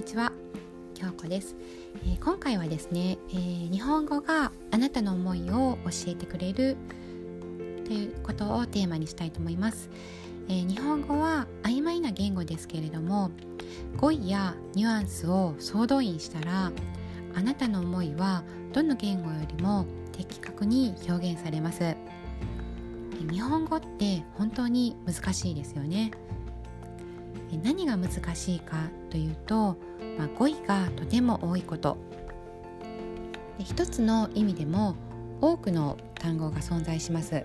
[0.00, 0.32] にちは
[0.94, 1.54] 京子です、
[2.06, 6.78] えー、今回はですね、えー、日本語があなたの思いを教えてくれる
[7.84, 9.90] ということをテーマにしたいと思います、
[10.48, 13.30] えー、日本語は曖昧な言語ですけれども
[13.98, 16.72] 語彙やニュアンスを総動員したら
[17.34, 18.42] あなたの思いは
[18.72, 21.94] どの言語よりも的確に表現されます。
[23.30, 26.10] 日本語って本当に難しいですよね。
[27.58, 28.76] 何が難しいか
[29.10, 29.76] というと、
[30.18, 31.96] まあ、語彙がとても多いこと。
[33.58, 34.96] で一つの意味でも
[35.40, 37.44] 多くの単語が存在します。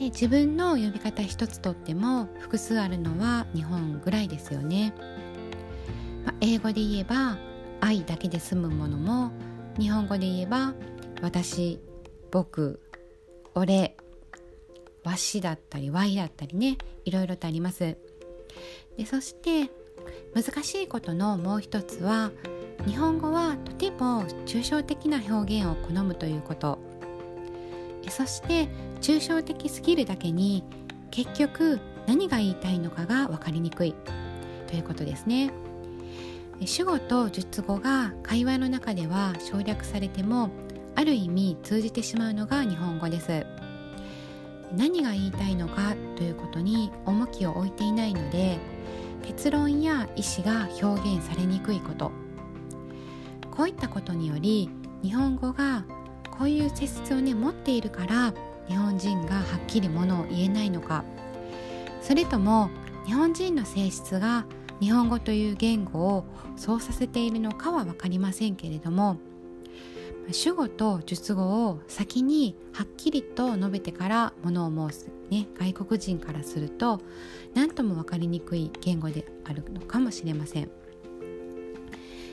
[0.00, 4.94] で自分の呼び方一つとっても複数あるのは日本ぐらいですよね、
[6.24, 7.36] まあ、英語で言えば
[7.82, 9.30] 愛だけで済むものも
[9.78, 10.72] 日本語で言えば
[11.20, 11.80] 私
[12.30, 12.80] 僕
[13.54, 13.94] 俺
[15.04, 17.98] わしだったりわいだったりねいろいろとあります。
[18.96, 19.70] でそして
[20.34, 22.30] 難しいことのもう一つは
[22.86, 26.78] 日本語はとても抽象的な表現を好むということ。
[28.08, 28.68] そして
[29.00, 30.64] 抽象的すぎるだけに
[31.10, 33.94] 結局何が言いたいのかが分かりにくい。
[34.66, 35.50] ということですね。
[36.64, 40.50] 主語と述語が会話の中では省略されても
[40.94, 43.46] ある意味通じてしまうのが日本語です。
[44.76, 48.58] 何が言いたいのかということに重きを置いていないので
[49.26, 52.12] 結論や意思が表現されにくいこと。
[53.50, 54.70] こういったことにより
[55.02, 55.84] 日本語が
[56.30, 58.32] こういう性質をね持っているから
[58.68, 61.04] 日本人がはっきりものを言えないのか。
[62.00, 62.70] それとも
[63.06, 64.46] 日本人の性質が
[64.80, 66.24] 日本語という言語を
[66.56, 69.18] そうさせているのかは分かりませんけれども
[70.32, 77.00] 主語と述語を先にはっきりと述べてからものを申す、ね、外国人からすると
[77.54, 80.70] 何とも分かりにくい言語であるのかもしれません。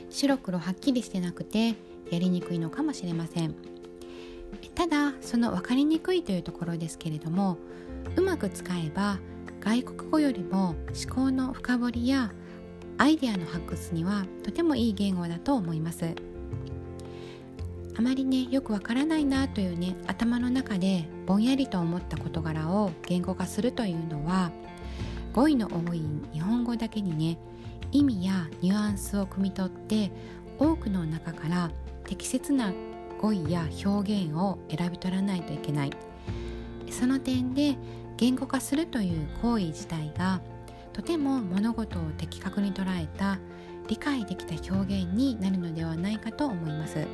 [0.09, 1.76] 白黒はっきりしてなくて
[2.10, 3.55] やりにくいのかもしれません。
[4.76, 7.58] ただその分かりにくいというところですけれども
[8.16, 9.20] うまく使えば
[9.60, 12.32] 外国語よりも思考の深掘りや
[12.98, 16.16] アイデアの発掘にはとてもいい言語だと思います。
[17.97, 24.52] あまりねよくわからないなというね頭の中でぼんやりと思った事柄を言語化するというのは
[25.33, 27.39] 語彙の多い日本語だけにね
[27.91, 30.11] 意味やニュアンスを汲み取って
[30.59, 31.71] 多くの中から
[32.05, 32.71] 適切な
[33.19, 35.91] 語彙や表現を選び取らないといけない
[36.91, 37.77] その点で
[38.17, 40.41] 言語化するという行為自体が
[40.93, 43.39] とても物事を的確に捉えた
[43.87, 47.08] 理解できた表現になるのではないかと思います。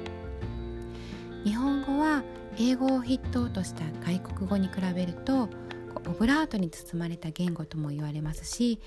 [1.44, 2.24] 日本語は
[2.58, 5.50] 英語を筆頭とした外国語に比べると
[6.08, 8.80] オブラートに包まれた言語とも言われますし、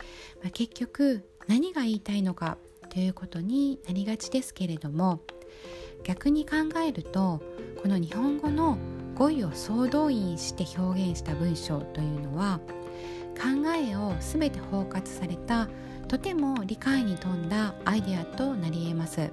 [0.42, 2.58] まあ、結局何が言いたいのか
[2.88, 5.20] ということになりがちですけれども
[6.04, 7.42] 逆に考えると
[7.82, 8.78] この日本語の
[9.14, 12.60] 語彙を総動員して表現した文章というのは
[13.36, 15.68] 考えを全て包括された
[16.08, 19.30] とても理解に富んだアイデアとなり得ます。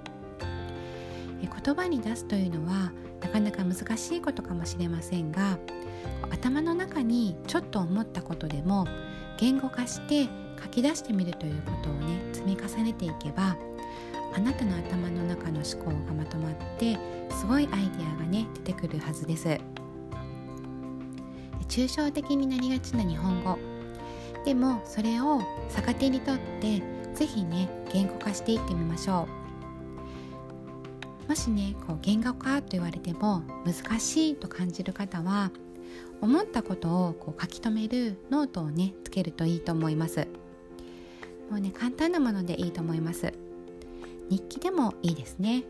[1.48, 5.58] 言葉に出すというのはなかなか難しいことかもしれませんが
[6.32, 8.86] 頭の中にちょっと思ったことでも
[9.38, 10.28] 言語化して
[10.62, 13.56] 書き出してみるということをね積み重ねていけば
[14.36, 16.98] あなたの頭の中の思考がまとまって
[17.30, 19.60] すごいアイデアがね出てくるはずです。
[21.68, 23.58] 抽象的になりがちな日本語。
[24.46, 26.82] でもそれを逆手にとって
[27.14, 29.43] 是非ね言語化していってみましょう。
[31.28, 35.52] もしねこう言語化と言われても難しいと感じる方は
[36.22, 40.28] 思ったことをこう書き留めるノートをねつけるといいと思います。
[41.50, 43.34] もうね簡単なものでいいと思います。
[44.30, 45.64] 日記でもいいですね。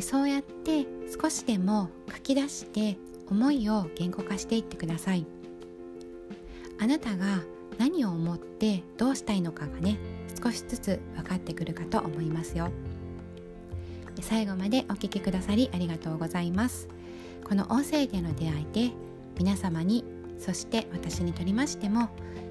[0.00, 0.86] そうやって
[1.20, 2.96] 少しでも書き出して
[3.28, 5.26] 思いを言語化していってください。
[6.78, 7.42] あなたが
[7.78, 9.98] 何を思ってどうしたいのかがね
[10.42, 12.70] 少しずつ分かってくるかと思いますよ。
[14.22, 16.88] 最後までお聴きくださりありがとうございます。
[17.44, 18.92] この音声での出会いで
[19.38, 20.04] 皆様に
[20.38, 22.08] そして私にとりましても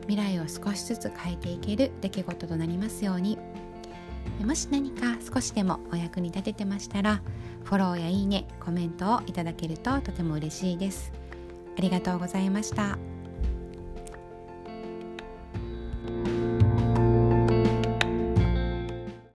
[0.08, 3.38] 未来を少しずつ変えていける出来事となりますように。
[4.44, 7.22] もし何か少しでもお役に立ててましたら
[7.64, 11.12] フォローやいいねコメントをいただけるととても嬉しいです。
[11.78, 13.13] ありがとうございました。